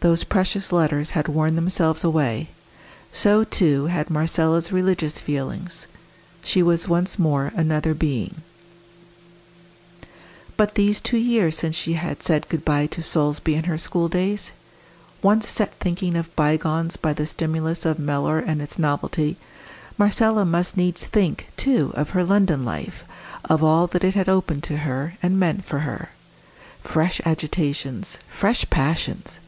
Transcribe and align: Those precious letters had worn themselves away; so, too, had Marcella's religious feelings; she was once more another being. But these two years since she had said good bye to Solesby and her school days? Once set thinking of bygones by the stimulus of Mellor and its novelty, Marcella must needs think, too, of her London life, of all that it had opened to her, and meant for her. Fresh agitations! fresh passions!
Those 0.00 0.24
precious 0.24 0.70
letters 0.72 1.10
had 1.10 1.26
worn 1.26 1.56
themselves 1.56 2.04
away; 2.04 2.48
so, 3.12 3.42
too, 3.42 3.86
had 3.86 4.08
Marcella's 4.08 4.70
religious 4.70 5.18
feelings; 5.20 5.88
she 6.40 6.62
was 6.62 6.88
once 6.88 7.18
more 7.18 7.52
another 7.54 7.92
being. 7.94 8.36
But 10.56 10.76
these 10.76 11.00
two 11.00 11.18
years 11.18 11.58
since 11.58 11.74
she 11.74 11.94
had 11.94 12.22
said 12.22 12.48
good 12.48 12.64
bye 12.64 12.86
to 12.86 13.02
Solesby 13.02 13.56
and 13.56 13.66
her 13.66 13.76
school 13.76 14.08
days? 14.08 14.52
Once 15.20 15.48
set 15.48 15.74
thinking 15.80 16.16
of 16.16 16.34
bygones 16.36 16.96
by 16.96 17.12
the 17.12 17.26
stimulus 17.26 17.84
of 17.84 17.98
Mellor 17.98 18.38
and 18.38 18.62
its 18.62 18.78
novelty, 18.78 19.36
Marcella 19.98 20.46
must 20.46 20.76
needs 20.78 21.04
think, 21.04 21.48
too, 21.56 21.90
of 21.94 22.10
her 22.10 22.22
London 22.24 22.64
life, 22.64 23.04
of 23.44 23.62
all 23.64 23.86
that 23.88 24.04
it 24.04 24.14
had 24.14 24.28
opened 24.28 24.62
to 24.62 24.78
her, 24.78 25.14
and 25.22 25.40
meant 25.40 25.64
for 25.66 25.80
her. 25.80 26.10
Fresh 26.84 27.20
agitations! 27.26 28.18
fresh 28.28 28.64
passions! 28.70 29.40